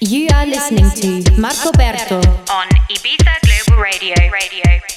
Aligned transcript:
You 0.00 0.28
are 0.32 0.46
listening 0.46 0.88
to 1.24 1.40
Marco 1.40 1.72
Berto 1.72 2.18
on 2.50 2.68
Ibiza 2.88 3.34
Global 3.66 3.82
Radio. 3.82 4.14
Radio. 4.30 4.87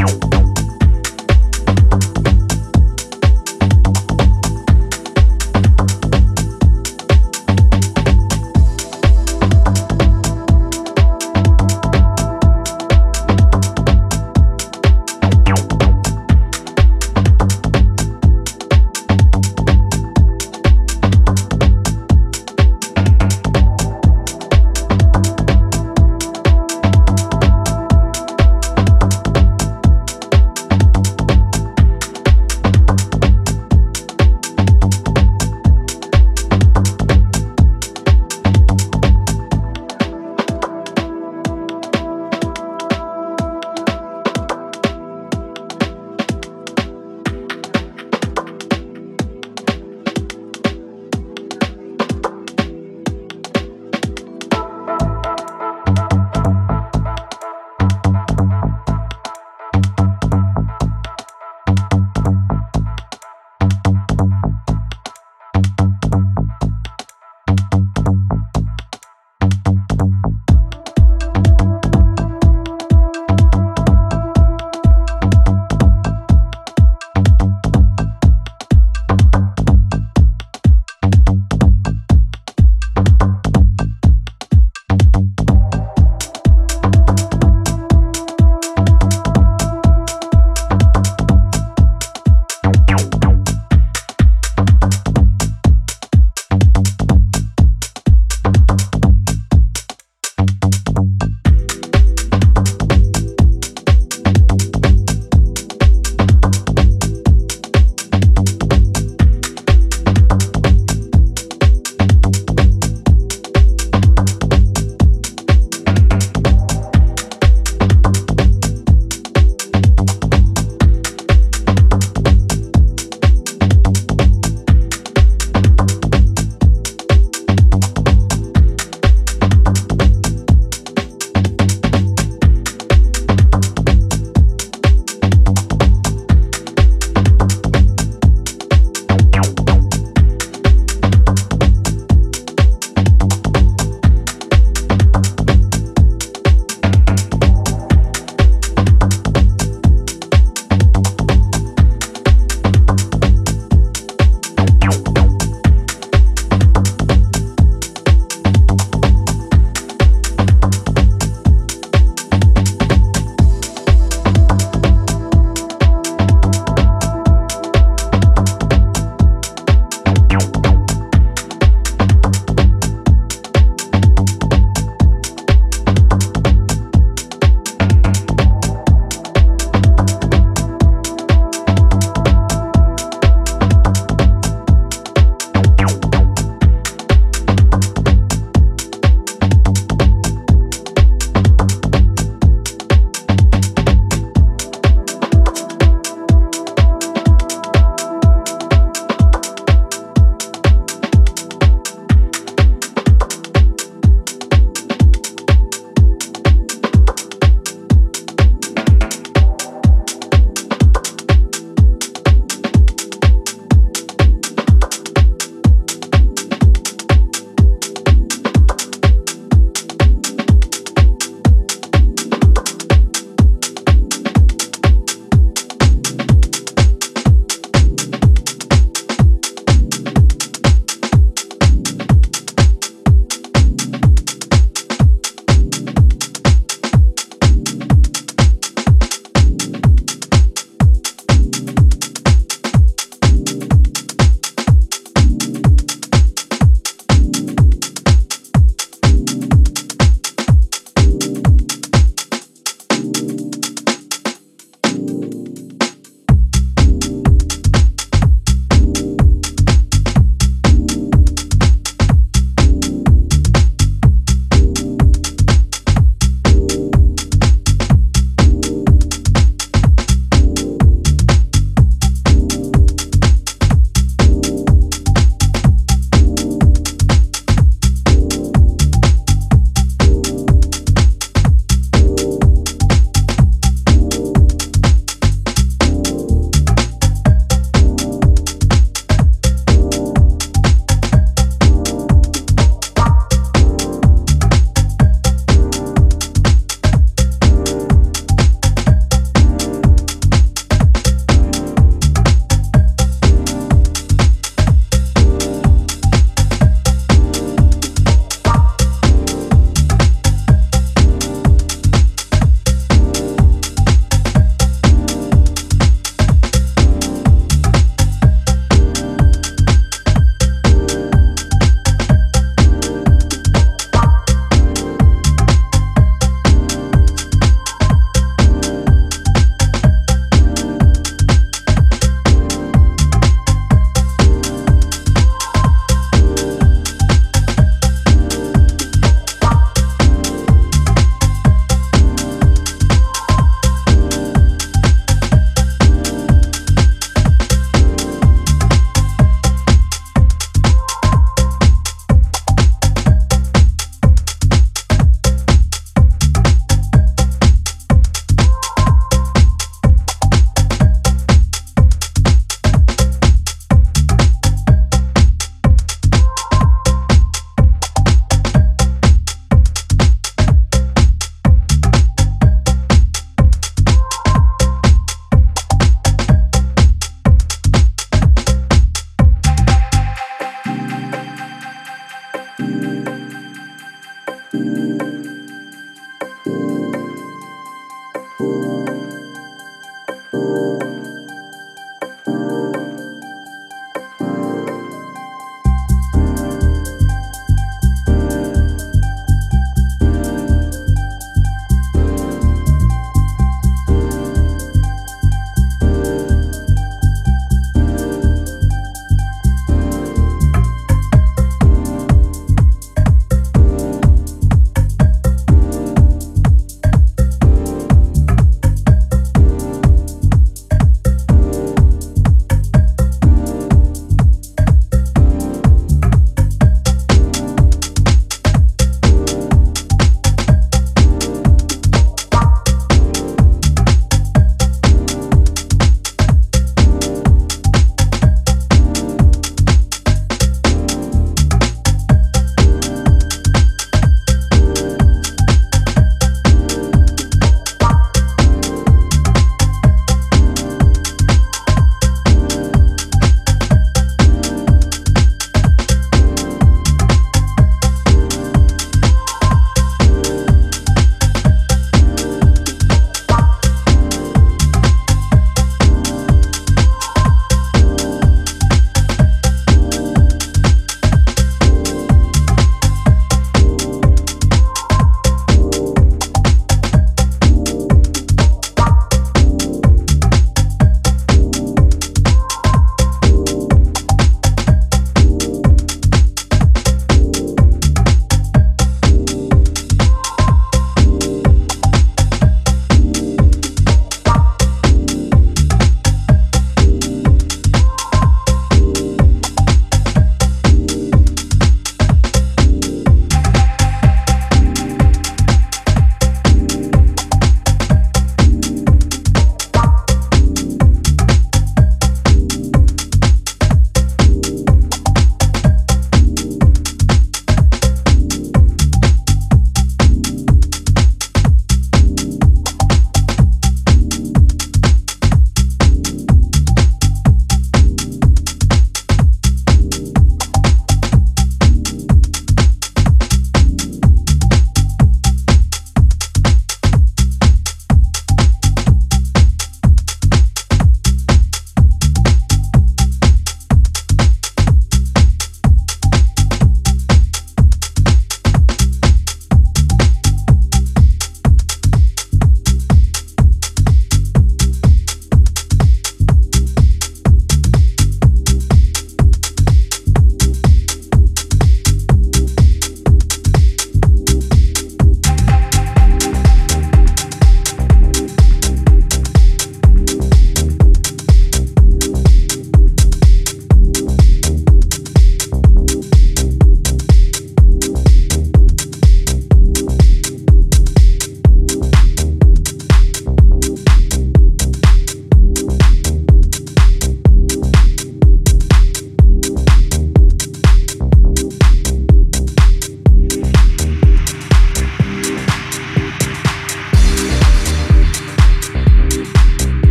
you 0.00 0.39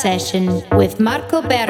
Session 0.00 0.62
with 0.78 0.98
Marco 0.98 1.42
Berto. 1.42 1.69